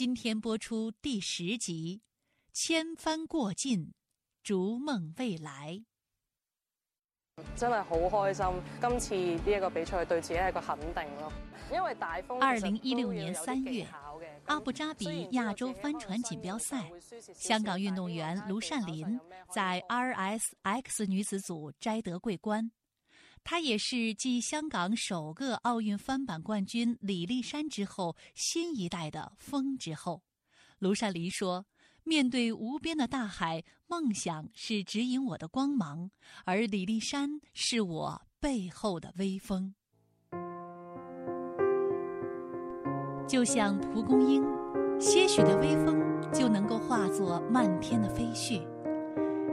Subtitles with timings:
[0.00, 2.00] 今天播出第十集
[2.58, 3.92] 《千帆过尽，
[4.42, 5.82] 逐梦未来》。
[7.54, 11.30] 真係好開心，今次呢一個比賽對自己係一個肯定咯。
[11.70, 12.38] 因為大風。
[12.38, 13.86] 二零一六年三月，
[14.46, 16.90] 阿布扎比亞洲帆船錦標賽，
[17.34, 19.20] 香港運動員盧善林
[19.54, 22.72] 在 RSX 女子組摘得桂冠。
[23.42, 30.22] 她也是继香港首个奥运翻板冠军李麗珊之后，新一代的风之后”。
[30.78, 31.66] 卢善林说
[32.04, 36.10] ：“面对无边的大海，梦想是指引我的光芒，
[36.44, 39.74] 而李麗珊是我背后的微风。
[43.26, 44.42] 就像蒲公英，
[44.98, 45.98] 些许的微风
[46.32, 48.66] 就能够化作漫天的飞絮。”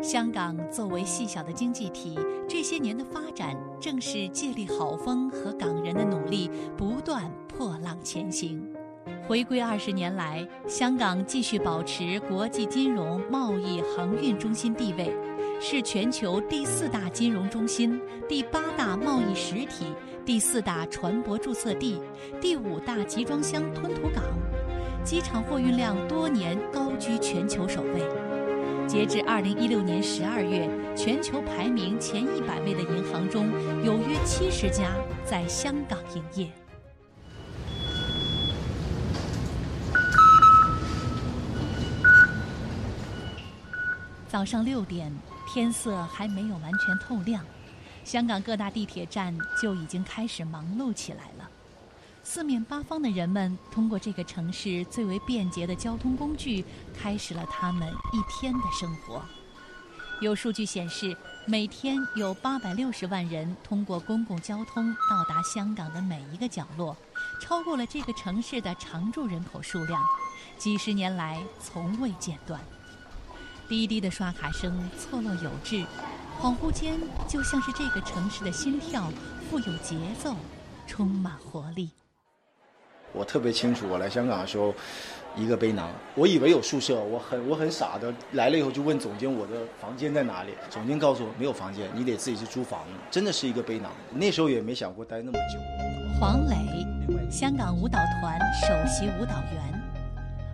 [0.02, 8.64] 香港作为细小的经济体，这些年的发展正是借力好风和港人的努力，不断破浪前行。
[9.28, 15.14] 回归二十年来，香港继续保持国际金融、贸易、航运中心地位，
[15.60, 19.88] 是全球第四大金融中心、第八大贸易实体、
[20.24, 22.00] 第四大船舶注册地、
[22.40, 24.24] 第五大集装箱吞吐港，
[25.04, 28.27] 机场货运量多年高居全球首位。
[28.88, 33.52] 截至二零一六年十二月，全球排名前一百位的银行中，
[33.84, 36.50] 有约七十家在香港营业。
[44.30, 45.14] 早上六点，
[45.54, 47.44] 天色还没有完全透亮，
[48.06, 51.50] 香港各大地铁站就已经开始忙碌起来了。
[52.30, 59.24] 四面八方的人们通过这个城市最为便捷的交通工具，开始了他们一天的生活。
[60.20, 66.98] 有数据显示，每天有八百六十万人通过公共交通到达香港的每一个角落，
[67.40, 70.04] 超过了这个城市的常住人口数量，
[70.58, 72.60] 几十年来从未间断。
[73.70, 75.86] 滴滴的刷卡声错落有致，
[76.42, 79.10] 恍惚间就像是这个城市的心跳，
[79.50, 80.36] 富有节奏，
[80.86, 81.90] 充满活力。
[83.14, 84.74] 我特别清楚，我来香港的时候，
[85.36, 90.52] 一个背囊，我以为有宿舍，我很我很傻的来了以后就问总监我的房间在哪里。
[90.70, 93.92] 总监告诉我没有房间，你得自己去租房子，真的是一个背囊。
[94.12, 95.60] 那时候也没想过待那么久。
[96.20, 96.56] 黄磊，
[97.30, 99.82] 香港舞蹈团首席舞蹈员。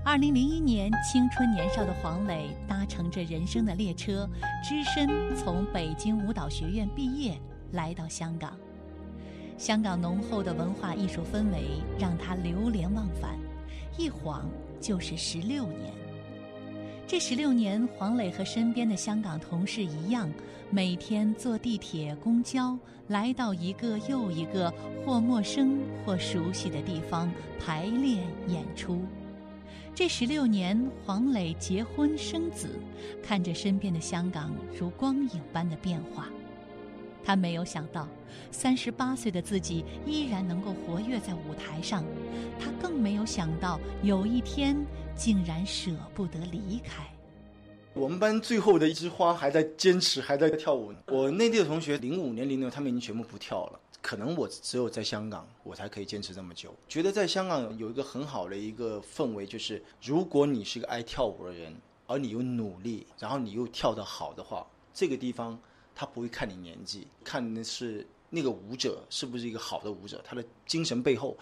[0.05, 4.29] 二零零一年，青春年少的黄磊搭乘着人生的列车，
[4.61, 7.39] 只身从北京舞蹈学院毕业，
[7.71, 8.51] 来到香港。
[9.57, 13.37] 香港浓厚的文化艺术氛围让他流连忘返，
[13.97, 14.49] 一晃
[14.81, 15.93] 就是十六年。
[17.05, 20.31] 这十六年，黄磊和身边的香港同事一样，
[20.69, 22.77] 每天坐地铁、公交，
[23.07, 24.73] 来到一个又一个
[25.05, 29.01] 或陌生或熟悉的地方排练演出。
[29.93, 32.79] 这十六年，黄磊结婚生子，
[33.21, 36.29] 看着身边的香港如光影般的变化。
[37.23, 38.07] 他没有想到，
[38.51, 42.03] 三十八岁的自己依然能够活跃在舞台上。
[42.59, 44.75] 他更没有想到，有一天
[45.15, 47.03] 竟然舍不得离开。
[47.93, 50.93] 我们班最后的一枝花还在坚持，还在跳舞。
[51.07, 53.79] 我内地的同学，零五年、零六，他们已经全部不跳了。
[54.01, 56.73] 可能我只有在香港，我才可以坚持这么久。
[56.89, 61.73] 觉得在香港有一个很好的一个氛围，就是如果你是个爱跳舞的人，
[62.07, 65.57] 而你又努力，然后你又跳得好的话，这个地方。
[65.95, 71.37] 他不会看你年纪，看的是那个舞者是不是一个好的舞者，他的精神背后。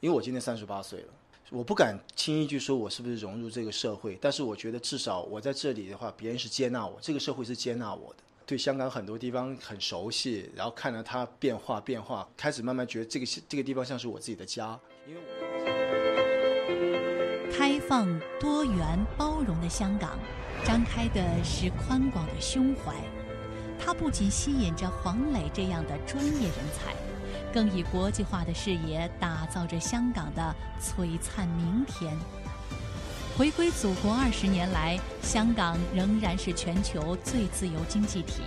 [0.00, 1.08] 因为我今年三十八岁了，
[1.50, 8.18] 我不敢轻易去说我是不是融入这个社会，但是我觉得至少我在这里的话，别人是接纳我，这个社会是接纳我的。
[8.44, 14.78] 对香港很多地方很熟悉，然后看着它变化变化，开始慢慢觉得这个这个地方像是我自己的家。
[15.08, 15.26] 因为我
[17.50, 18.06] 開放、
[18.38, 20.18] 多元、包容的香港，
[20.64, 22.94] 张开的是宽广的胸怀。
[23.78, 26.94] 它不仅吸引着黄磊这样的专业人才，
[27.52, 32.16] 更以国际化的视野打造着香港的璀璨明天。
[33.36, 38.42] 回归祖国二十年来，香港仍然是全球最自由经济体。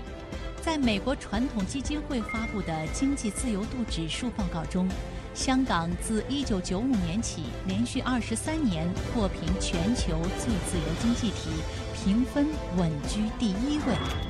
[0.62, 4.90] 在美国传统基金会发布的经济自由度指数报告中，
[5.34, 11.50] 香港自一九九五年起连续二十三年获评全球最自由经济体，
[11.96, 14.29] 评分稳居第一位。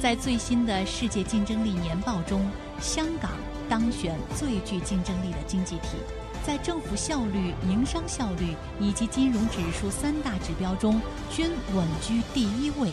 [0.00, 2.46] 在最新的世界竞争力年报中，
[2.80, 3.30] 香港
[3.68, 5.96] 当选最具竞争力的经济体，
[6.44, 11.00] 在政府效率、营商效率以及金融指数三大指标中
[11.30, 12.92] 均稳居第一位。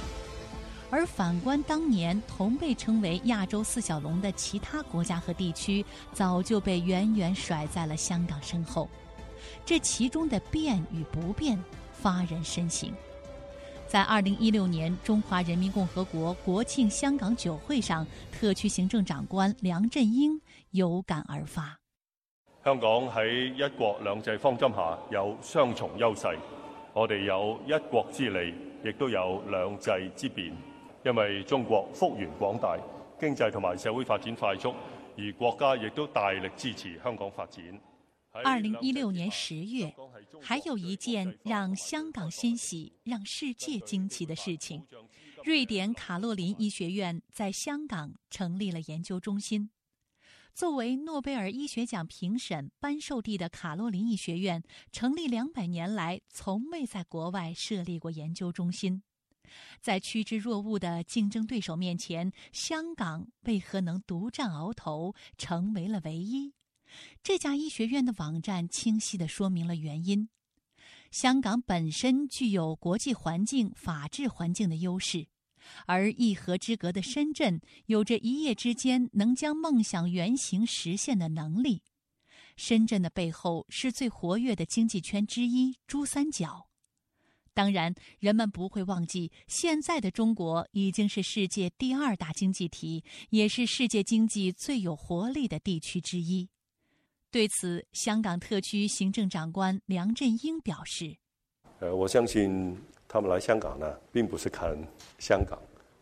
[0.89, 8.89] 而反观当年同被称为亚洲四小龙的其他国家和地区，早就被远远甩在了香港身后。
[9.65, 11.61] 这其中的变与不变
[11.91, 12.89] 发人深省。
[13.93, 20.41] 在二零一六年中华人民共和国国庆香港酒会上，特区行政长官梁振英
[20.71, 21.77] 有感而发：
[22.65, 26.27] 香港喺一国两制方针下有双重优势，
[26.91, 30.51] 我哋有一国之利，亦都有两制之便。
[31.05, 32.75] 因为中国幅员广大，
[33.19, 34.73] 经济同埋社会发展快速，
[35.15, 37.63] 而国家亦都大力支持香港发展。
[38.43, 39.93] 二零一六年十月，
[40.41, 44.85] 还有一件让香港欣喜、让世界惊奇的事情：
[45.43, 49.69] 瑞典卡洛琳医学院在香港成立了研究中心。
[50.53, 59.01] 作为诺贝尔医学奖评审颁授地的卡洛琳医学院，成立两百年来从未在国外设立过研究中心。
[59.81, 66.53] 在趋之若鹜的竞争对手面前，香港为何能独占鳌头，成为了唯一？
[67.21, 70.29] 这家医学院的网站清晰地说明了原因：
[71.11, 75.27] 香港本身具有国际环境、法治环境的优势，
[75.85, 81.83] 而一河之隔的深圳有着一夜之间能将梦想原型实现的能力。
[82.55, 86.67] 深圳的背后是最活跃的经济圈之一——珠三角。
[87.55, 96.49] 当然，人们不会忘记，现在的中国已经是世界第二大经济体，也是世界经济最有活力的地区之一。
[97.33, 101.15] 对此，香港特区行政长官梁振英表示
[101.81, 102.77] ：“呃，我相信
[103.07, 104.77] 他们来香港呢，并不是看
[105.17, 105.59] 香港，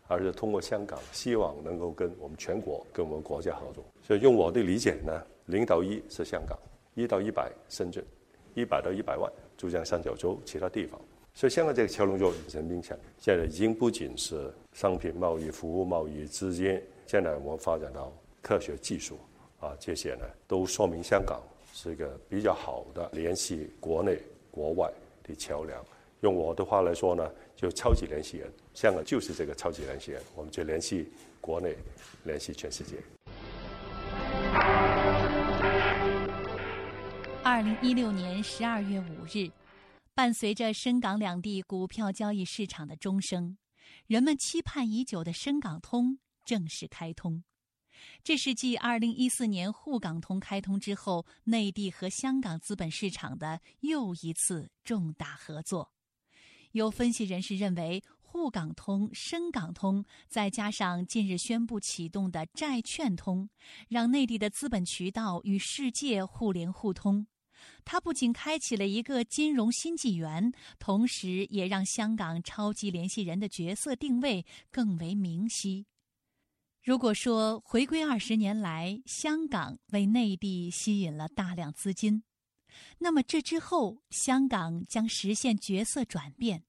[0.08, 3.82] 而是通过香港，希望能够跟我们全国、跟我们国家合作。
[4.02, 6.54] 所以用我的理解呢，零到一是香港，
[6.94, 8.04] 一到一百深圳，
[8.52, 11.00] 一百到一百万珠江三角洲其他地方。”
[11.32, 18.12] 所以香港這個橋樑就很明顯，現在已经不仅是商品贸易、服务贸易之间，现在我们发展到
[18.42, 19.18] 科学技术，
[19.62, 21.40] 啊，这些呢都说明香港
[21.72, 24.20] 是一个比较好的联系国内、
[24.50, 24.92] 国外
[25.22, 25.80] 的桥梁。
[26.20, 28.52] 用我的话来说呢，就超级联系人。
[28.74, 31.08] 香港就是这个超级联系人，我们就联系
[31.40, 31.76] 国内，
[32.24, 32.96] 联系全世界。
[37.44, 39.48] 二零一六年十二月五日。
[40.14, 43.56] 伴随着深港两地股票交易市场的钟声，
[44.08, 47.44] 人们期盼已久的深港通正式开通。
[48.22, 55.92] 这是继二零一四年沪港通开通之后，内地和香港资本市场的又一次重大合作。
[56.72, 63.50] 有分析人士认为，沪港通、深港通，再加上近日宣布启动的债券通，
[63.88, 67.26] 让内地的资本渠道与世界互联互通。
[67.84, 75.86] 它不仅开启了一个金融新纪元，同时也让香港超级联系人的角色定位更为明晰。
[76.82, 82.24] 如果说回归二十年来，香港为内地吸引了大量资金，
[82.98, 86.64] 那么这之后，香港将实现角色转变。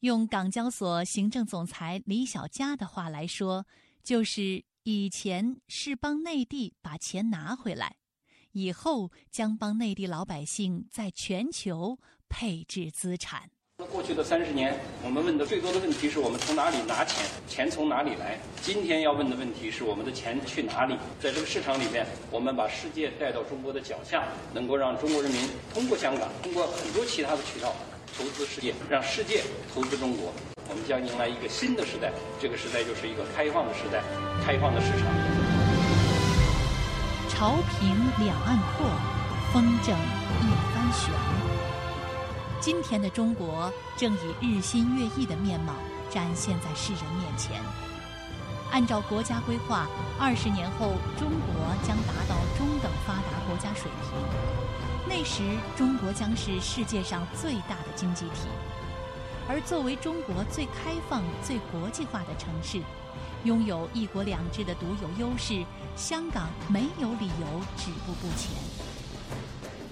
[0.00, 3.64] 用港交所行政总裁李小加的话来说，
[4.02, 7.96] 就是以前是帮内地把钱拿回来。
[8.50, 13.52] 以后将帮内地老百姓在全球配置资产。
[13.86, 18.36] 过去的三十年，我们问的最多的问题是我们从哪里拿钱，钱从哪里来？
[18.60, 20.96] 今天要问的问题是我们的钱去哪里？
[21.20, 27.72] 在这个市场里面，我们把世界带到中国的脚下，能够让中国人民通过香港，通过很多其他的渠道
[28.16, 29.42] 投资世界，让世界
[29.72, 30.32] 投资中国。
[30.68, 32.10] 我们将迎来一个新的时代，
[32.42, 34.02] 这个时代就是一个开放的时代，
[34.44, 35.06] 开放的市场。
[37.28, 37.94] 潮平
[38.26, 38.90] 两岸阔，
[39.52, 41.57] 风正一帆悬。
[42.60, 45.72] 今天的中国正以日新月异的面貌
[46.10, 47.62] 展现在世人面前。
[48.72, 49.86] 按照国家规划，
[50.18, 51.54] 二十年后中国
[51.86, 54.10] 将达到中等发达国家水平。
[55.08, 55.42] 那时，
[55.76, 58.48] 中国将是世界上最大的经济体。
[59.48, 62.82] 而作为中国最开放、最国际化的城市。
[63.44, 67.46] 拥有一国两制的独有优势，香港没有理由
[67.76, 68.50] 止步不前。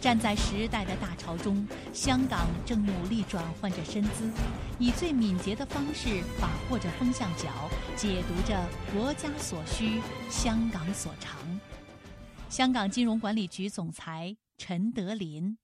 [0.07, 4.31] 站在时代的大潮中，香港正努力转换着身姿，
[4.79, 7.49] 以最敏捷的方式把握着风向角，
[7.97, 8.57] 解读着
[8.95, 11.37] 国家所需，香港所长。
[12.49, 15.59] 香港金融管理局总裁陈德林：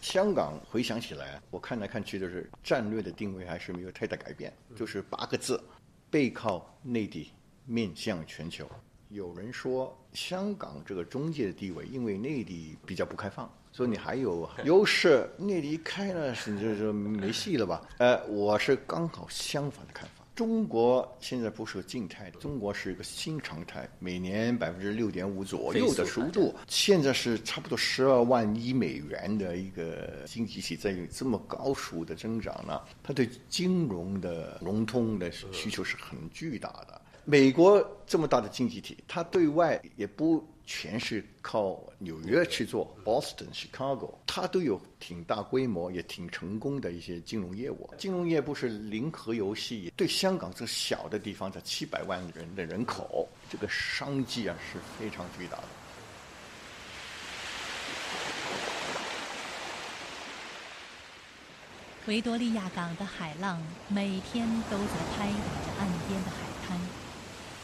[0.00, 5.60] 香港回想起来，我看来看去都是战略的定位还是没有太大改变，就是八个字。
[6.08, 7.32] 背靠内地，
[7.66, 8.70] 面向全球。
[9.08, 15.26] 有人说香港这个中介的地位，因为内地比较不开放，所以你还有 優勢。
[15.38, 17.80] 內地一開了，是就是没戏了吧？
[17.96, 20.22] 呃，我是刚好相反的看法。
[20.36, 37.00] 中国现在不是静态的，中国是一个新常态，每年百分之六点五左右的速度，现在是差不多十二万亿美元的一个经济体，在这么高速的增长呢，它对金融的融通的需求是很巨大的。
[37.24, 40.46] 美国这么大的经济体，它对外也不。
[40.72, 47.92] 全是靠纽约去做，Boston、Chicago，它都有挺大规模也挺成功的一些金融业务。
[47.98, 55.64] 金融业不是零和游戏，对香港这小的地方，这七百万人的人口，这个商机啊是非常巨大的。
[62.06, 66.49] 维多利亚港的海浪每天都在拍打着岸边的海滩。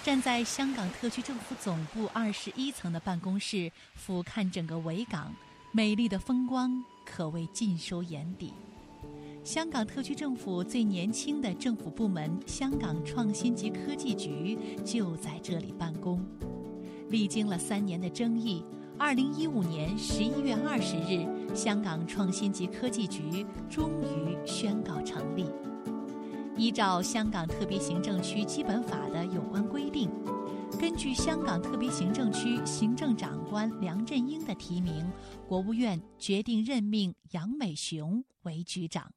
[0.07, 5.35] 站在香港特区政府总部二十一层的办公室，俯瞰整个维港，
[5.73, 8.53] 美丽的风光可谓尽收眼底。
[9.43, 16.25] 香港特区政府最年轻的政府部门——香港创新及科技局就在这里办公。
[17.11, 18.65] 历经了三年的争议，
[18.97, 25.47] 二零一五年十一月二十日，香港创新及科技局终于宣告成立。
[26.57, 30.11] 依照香港特别行政区基本法的有关规定，
[30.81, 35.07] 根据香港特别行政区行政长官梁振英的提名，
[35.47, 39.13] 国务院决定任命杨美雄为局长。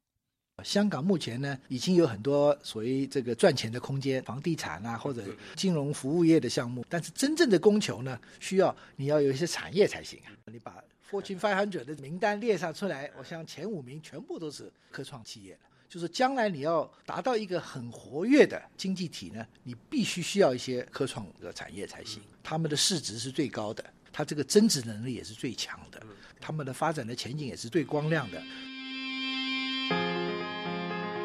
[0.65, 5.23] 香港目前呢，已经有很多所谓这个赚钱的空间，房地产啊或者
[5.55, 10.35] 金融服务业的项目，但是真正的供求呢，需要你要有一些产业才行啊。
[10.51, 15.57] 你把 Fortune 500的名单列上出来，我想前五名全部都是科创企业
[15.89, 22.21] 就是将来你要达到一个很活跃的经济体呢，你必须需要一些科创的产业才行。
[22.43, 25.99] 他们的市值是最高的，它这个增值能力也是最强的，
[26.39, 28.39] 他们的发展的前景也是最光亮的。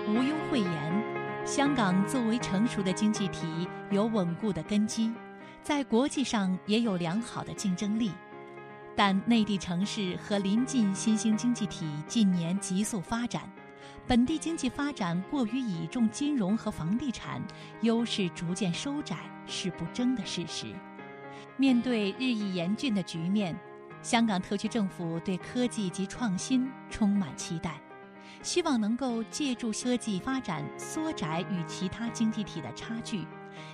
[0.08, 5.12] 毋庸讳言，香港作为成熟的经济体，有稳固的根基，
[5.62, 8.12] 在国际上也有良好的竞争力。
[8.96, 13.42] 但内地城市和临近新兴经济体近年急速发展。
[14.06, 17.42] 本地经济发展过于倚重金融和房地产，
[17.80, 20.66] 优势逐渐收窄是不争的事实。
[21.56, 23.56] 面对日益严峻的局面，
[24.02, 27.80] 香港特区政府对科技及创新充满期待，
[28.42, 33.24] 希望能够借助科技发展缩窄与其他经济体的差距，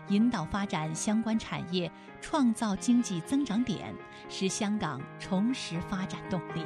[0.09, 3.93] 引导发展相关产业，创造经济增长点，
[4.29, 6.65] 使香港重拾发展动力。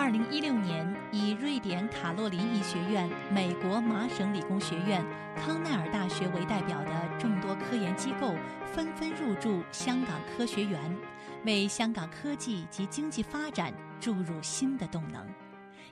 [0.00, 5.04] 二零一六年，以瑞典卡洛琳医学院、美国麻省理工学院、
[5.36, 10.96] 康奈尔大学为代表的众多科研机构纷纷入驻香港科学园，
[11.44, 15.22] 为香港科技及经济发展注入新的动能。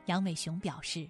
[0.07, 1.07] 杨伟雄表示。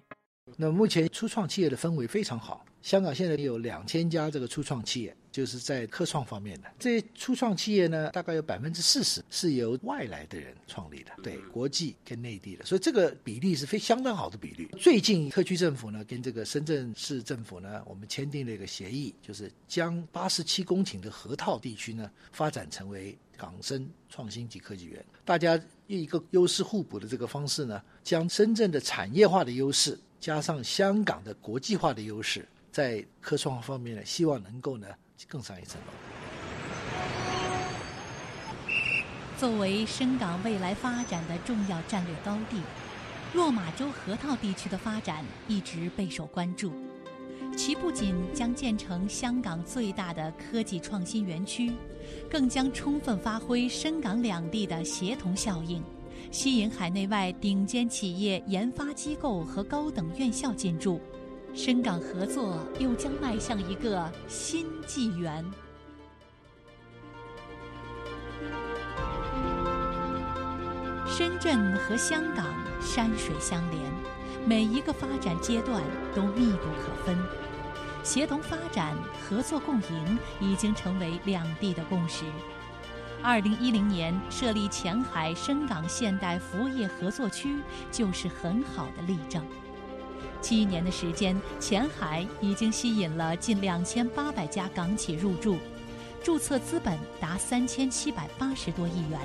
[0.57, 14.69] 那目前初创企业的氛围非常好，香港现在有两千家这个初创企业，就是在科创方面的这些初创企业呢，大概有百分之四十是由外来的人创立的，对国际跟内地的，所以这个比例是非相当好的比率。
[14.77, 25.55] 最近特区政府呢跟这个深圳市政府呢，我们签订了一个协议，就是将八十七公顷的河套地区呢发展成为港深创新及科技园，大家
[25.87, 29.97] 用一个优势互补的这个方式呢，将深圳的产业化的优势。
[30.19, 34.87] 加上香港的国际化的优势，在科创方面呢，希望能够呢
[35.27, 35.87] 更上一层楼。
[39.37, 42.61] 作为深港未来发展的重要战略高地，
[43.33, 46.73] 落马洲河套地区的发展一直备受关注。
[47.55, 51.73] 其不仅将建成香港最大的科技创新园区，
[52.29, 55.81] 更将充分发挥深港两地的协同效应。
[56.31, 61.01] 吸引海内外顶尖企业、研发机构和高等院校进驻，
[61.53, 65.43] 深港合作又将迈向一个新纪元。
[71.07, 72.45] 深圳和香港
[72.79, 73.81] 山水相连，
[74.45, 75.83] 每一个发展阶段
[76.15, 77.17] 都密不可分，
[78.03, 78.95] 协同发展、
[79.27, 82.23] 合作共赢已经成为两地的共识。
[83.21, 87.57] 二零一零年设立前海深港现代服务业合作区，
[87.91, 89.43] 就是很好的例证。
[90.41, 95.57] 七年的时间，前海已经吸引了近两千八百家港企入驻，
[96.23, 99.19] 注册资本达三千七百八十多亿元。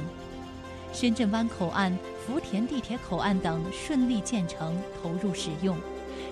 [0.93, 1.97] 深圳湾口岸、
[2.27, 5.79] 福田地铁口岸等顺利建成投入使用，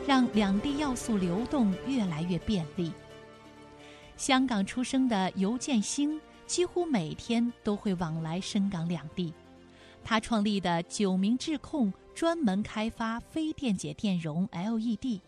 [0.04, 2.92] 让两地要素流动越来越便利。
[4.16, 6.21] 香港出生的尤建兴。
[6.52, 9.32] 几乎每天都会往来深港两地。
[10.04, 15.23] 他创立的九明智控专门开发非电解电容 LED，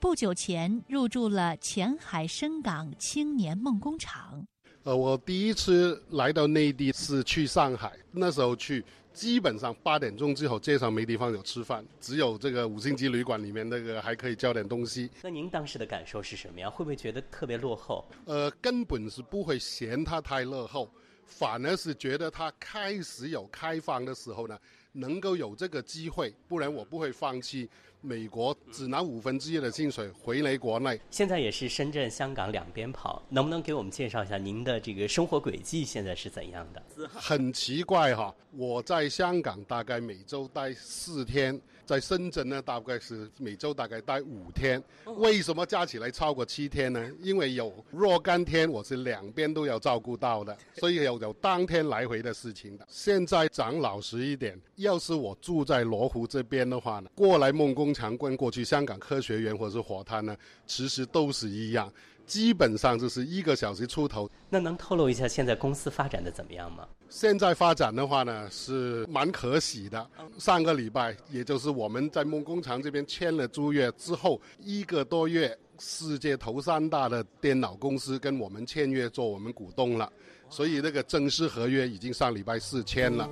[0.00, 4.44] 不久前入驻了前海深港青年梦工厂。
[4.82, 8.84] 呃，我第一次来到内地是去上海，那时候去，
[9.16, 15.10] 基本上八点钟之后街上没地方有吃饭，只有这个五星级旅馆里面那个还可以叫点东西。
[15.22, 16.70] 那您当时的感受是什么样？
[16.70, 18.06] 会不会觉得特别落后？
[18.26, 20.90] 呃，根本是不会嫌它太落后，
[21.24, 24.58] 反而是觉得它开始有开放的时候呢，
[24.96, 27.68] 能够有这个机会，不然我不会放弃。
[28.02, 37.08] 美国只拿五分之一的薪水回来国内，现在也是深圳、香港两边跑，能不能给我们介绍一下您的这个生活轨迹现在是怎样的？
[37.08, 41.60] 很奇怪哈，我在香港大概每周待四天。
[41.86, 44.82] 在深圳呢，大概是每周大概待五天。
[45.18, 47.10] 为什么加起来超过七天呢？
[47.20, 52.84] 因为有若干天我是两边都要照顾到的， 所以有有当天来回的事情的。
[52.90, 61.90] 现在讲老实一点，要是我住在罗湖这边的话呢，过来梦工厂跟过去香港科学园或者是火炭呢，其实都是一样。
[62.26, 64.28] 基本上就是一个小时出头。
[64.50, 66.86] 那能透露一下现在公司发展的怎么样吗？
[67.08, 70.10] 现在发展的话呢，是蛮可喜的。
[70.38, 80.12] 上个礼拜，也就是我们在梦工厂这边签了租约之后一个多月，世界头三大的电脑公司跟我们签约做我们股东了，
[80.50, 83.30] 所以那个正式合约已经上礼拜四签了。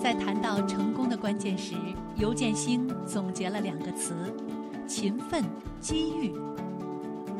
[0.00, 1.74] 在谈到成功的关键时，
[2.16, 4.14] 尤建兴总结了两个词：
[4.86, 5.42] 勤奋、
[5.80, 6.32] 机遇。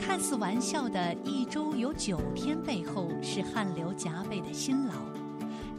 [0.06, 4.92] 看似玩笑的一周有九天背后，是汗流浃背的辛劳。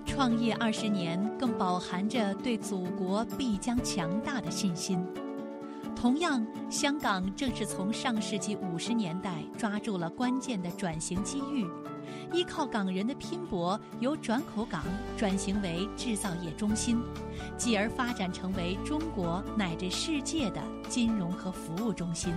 [0.03, 5.05] 创业二十年，更饱含着对祖国必将强大的信心。
[5.95, 11.67] 同样，香港正是从上世纪五十年代抓住了关键的转型机遇，
[12.33, 14.83] 依靠港人的拼搏，由转口港
[15.15, 16.99] 转型为制造业中心，
[17.57, 22.33] 继而发展成为中国乃至世界的金融和服务中心。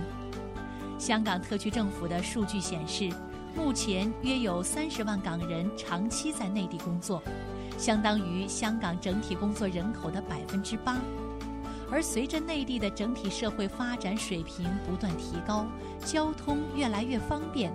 [0.99, 3.09] 香港特区政府的数据显示，
[3.55, 7.23] 目前约有三十万港人长期在内地工作，
[7.77, 10.99] 相当于香港整体工作人口的百分之八。
[11.89, 15.65] 而随着内地的整体社会发展水平不断提高，
[16.05, 17.71] 交通越来越方便，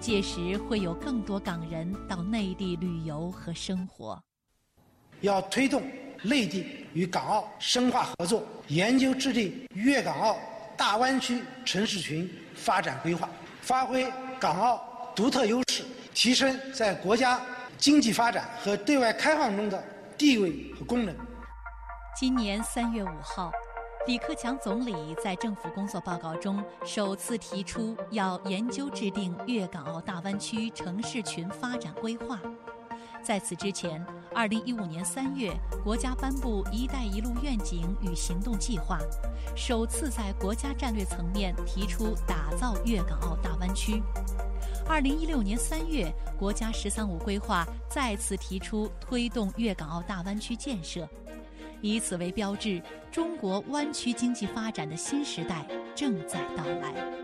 [0.00, 4.20] 届时会有更多港人到内地旅游和生活。
[5.20, 5.80] 要推动
[6.22, 10.36] 内地与港澳深化合作，研究制定粤港澳
[10.76, 12.30] 大湾区城市群。
[12.56, 13.28] 发展规划，
[13.60, 14.80] 发挥港澳
[15.14, 15.84] 独特优势，
[16.14, 17.38] 提升在国家
[17.76, 19.84] 经济发展和对外开放中的
[20.16, 21.14] 地位和功能。
[22.16, 23.52] 今年三月五号，
[24.06, 32.40] 李克强总理在政府工作报告中首次提出要研究制定粤港澳大湾区城市群发展规划。
[33.24, 35.50] 在此之前，二零一五年三月，
[35.82, 38.98] 国家颁布“一带一路”愿景与行动计划，
[39.56, 44.02] 首次在国家战略层面提出打造粤港澳大湾区。
[44.86, 51.08] 二零一六年三月，国家“十三五”规划再次提出推动粤港澳大湾区建设，
[51.80, 57.23] 以此为标志，中国湾区经济发展的新时代正在到来。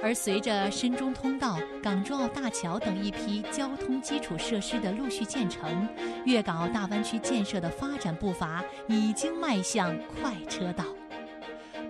[0.00, 5.88] 而随着深中通道、港珠澳大桥等一批交通基础设施的陆续建成，
[6.24, 10.84] 粤港澳大湾区建设的发展步伐已经迈向快车道。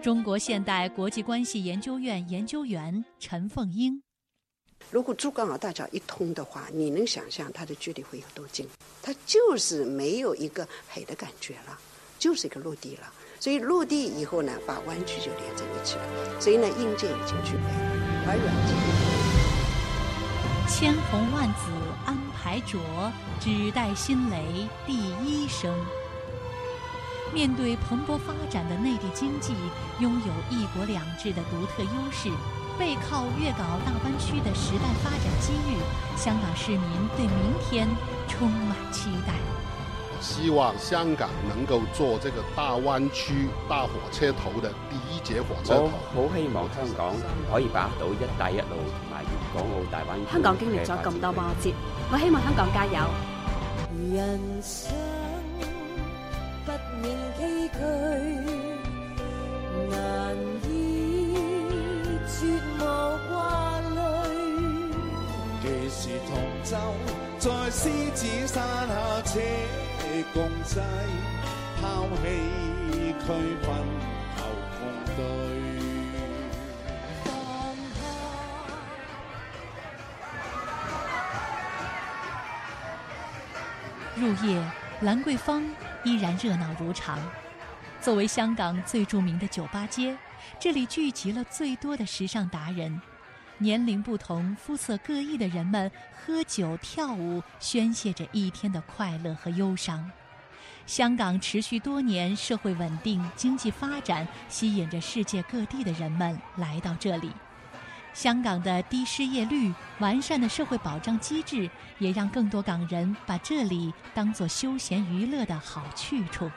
[0.01, 4.03] 中国现代国际关系研究院研究员陈凤英：
[4.91, 8.67] 如果珠港澳大桥一通的话，你能想象它的距离会有多近？
[9.03, 11.79] 它就是没有一个海的感觉了，
[12.19, 13.13] 就是一个陆地了。
[13.41, 16.41] 所以落地以后呢，把湾区就连在一起了。
[16.41, 17.63] 所以呢，硬件已经具备，
[18.27, 18.77] 而软件。
[20.69, 21.71] 千红万紫
[22.05, 22.79] 安排着，
[23.41, 24.93] 只待新雷第
[25.25, 25.73] 一声。
[27.33, 29.55] 面对蓬勃发展的内地经济，
[30.01, 32.29] 拥有一国两制的独特优势，
[32.79, 35.79] 背靠粤港澳大湾区的时代发展机遇，
[36.17, 36.81] 香港市民
[37.17, 37.87] 对明天
[38.27, 39.35] 充满期待。
[40.21, 45.89] 希望香港能够做这个大湾区大火车头的第一节火车头。
[45.89, 47.15] 好希望香港
[47.51, 50.27] 可以把握到一带一路同埋粤港澳大湾区。
[50.33, 51.73] 香港经历咗咁多波折，
[52.11, 52.99] 我希望香港加油。
[54.11, 54.93] 人生
[56.65, 57.81] 不免崎岖，
[59.91, 60.69] 难以
[62.27, 62.47] 绝
[62.79, 62.81] 无
[63.29, 63.97] 挂泪。
[65.63, 66.31] 几时同
[66.65, 66.77] 舟
[67.39, 68.57] 在狮子山
[68.89, 68.93] 下
[69.25, 69.41] 车？
[70.35, 70.81] 共济，
[71.81, 72.25] 抛弃
[73.21, 73.27] 区
[73.63, 73.69] 分
[74.37, 74.41] 后
[74.79, 74.81] 共
[75.17, 75.19] 对。
[84.17, 84.63] 入夜，
[85.03, 85.63] 兰桂坊
[86.05, 87.19] 依然热闹如常。
[88.01, 90.17] 作为香港最著名的酒吧街，
[90.61, 93.01] 这里聚集了最多的时尚达人。
[93.59, 100.11] 年龄不同、肤色各异的人们喝酒跳舞，宣泄着一天的快乐和忧伤。
[100.87, 107.31] 香港持续多年社会稳定、经济发展，吸引着世界各地的人们来到这里。
[108.15, 116.51] 香港的低失业率、完善的社会保障机制，也让更多港人把这里当作休闲娱乐的好去处。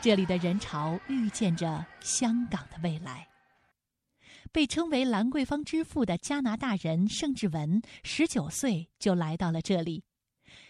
[0.00, 3.26] 这里的人潮预见着香港的未来。
[4.52, 10.04] 被称为兰桂坊之父的加拿大人盛志文，十九岁就来到了这里。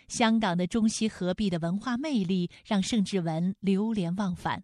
[0.09, 4.63] 香港的中西合璧的文化魅力让盛志文流连忘返，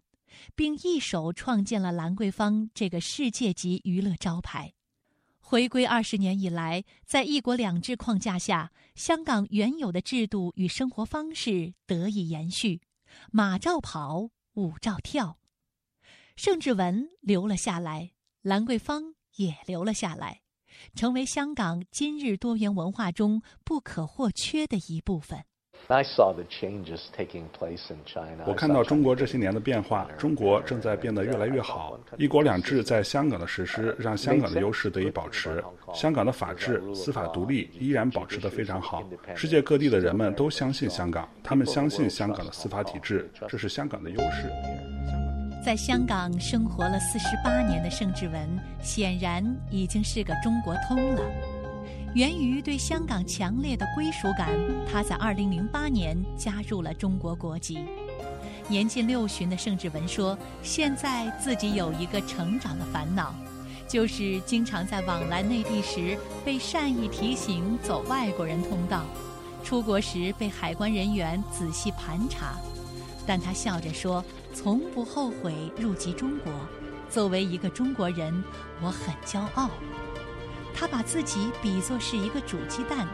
[0.55, 4.73] 并一手创建了兰桂坊这个世界级娱乐招牌。
[5.39, 12.81] 回归二十年以来，在“一国两制”框架下，香港原有的制度与生活方式得以延续，
[13.29, 15.37] 马照跑，舞照跳。
[16.35, 18.11] 盛志文留了下来。
[18.43, 19.01] 兰桂坊
[19.37, 20.41] 也留了下来，
[20.95, 25.39] 成为香港今日多元文化中不可或缺的一部分。
[28.45, 31.97] 我看到中国这些年的变化，中国正在变得越来越好。
[32.17, 35.63] 一国两制在香港的实施，让香港的优势得以保持。
[35.93, 39.09] 香港的法治、司法独立依然保持得非常好。
[39.35, 44.51] 世界各地的人们都相信香港，他们相信香港的司法体制，这是香港的优势。
[45.63, 51.21] 在香港生活了四十八年的盛志文，显然已经是个中国通了。
[52.13, 54.49] 源于对香港强烈的归属感，
[54.91, 57.79] 他在二零零八年加入了中国国籍。
[58.67, 63.33] 年近六旬的盛志文说：“现在自己有一个成长的烦恼，
[63.87, 69.05] 就是经常在往来内地时被善意提醒走外国人通道，
[69.63, 72.57] 出国时被海关人员仔细盘查。”
[73.25, 76.51] 但他笑着说：“从不后悔入籍中国。
[77.09, 78.43] 作为一个中国人，
[78.81, 79.69] 我很骄傲。”
[80.75, 83.07] 他把自己比作是一个煮鸡蛋，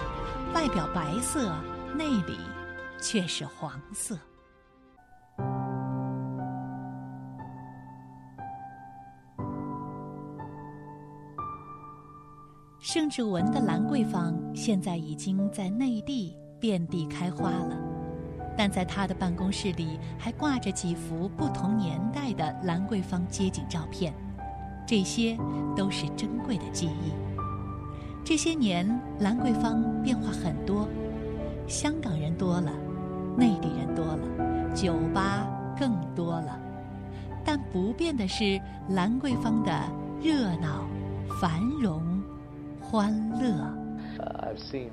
[0.54, 1.54] 外表白色，
[1.96, 2.38] 内里
[3.02, 4.18] 却是黄色。
[12.80, 17.89] 盛志文的兰桂坊现在已经在内地遍地开花了。
[18.60, 24.14] 但在他的办公室里，还挂着几幅不同年代的兰桂坊街景照片，
[24.86, 25.38] 这些
[25.78, 27.14] 都是珍贵的记忆。
[28.22, 28.86] 这些年，
[29.20, 30.90] 兰桂坊变化很多，
[31.70, 32.70] 香港人多了，
[33.38, 35.48] 内地人多了，酒吧
[35.80, 36.60] 更多了，
[37.46, 39.72] 但不变的是兰桂坊的
[40.22, 40.86] 热闹、
[41.40, 42.22] 繁荣、
[42.82, 43.74] 欢乐。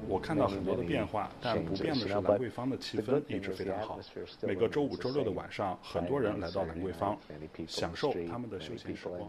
[0.09, 3.99] 我看到很多的变化，但不变的是兰桂坊的气氛一直非常好。
[4.43, 7.19] 每个周五、周六的晚上，很多人来到兰桂坊，
[7.67, 9.29] 享受他们的休闲时光。